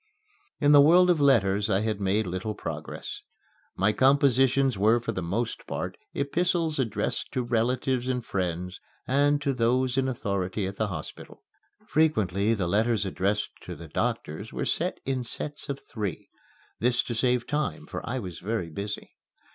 In 0.59 0.71
the 0.71 0.81
world 0.81 1.11
of 1.11 1.21
letters 1.21 1.69
I 1.69 1.81
had 1.81 2.01
made 2.01 2.25
little 2.25 2.55
progress. 2.55 3.21
My 3.75 3.93
compositions 3.93 4.75
were 4.75 4.99
for 4.99 5.11
the 5.11 5.21
most 5.21 5.67
part 5.67 5.95
epistles 6.15 6.79
addressed 6.79 7.31
to 7.33 7.43
relatives 7.43 8.07
and 8.07 8.25
friends 8.25 8.79
and 9.07 9.39
to 9.43 9.53
those 9.53 9.99
in 9.99 10.07
authority 10.07 10.65
at 10.65 10.77
the 10.77 10.87
hospital. 10.87 11.43
Frequently 11.85 12.55
the 12.55 12.67
letters 12.67 13.05
addressed 13.05 13.51
to 13.61 13.75
the 13.75 13.89
doctors 13.89 14.51
were 14.51 14.65
sent 14.65 14.99
in 15.05 15.23
sets 15.23 15.69
of 15.69 15.79
three 15.87 16.29
this 16.79 17.03
to 17.03 17.13
save 17.13 17.45
time, 17.45 17.85
for 17.85 18.03
I 18.03 18.17
was 18.17 18.39
very 18.39 18.71
busy. 18.71 19.11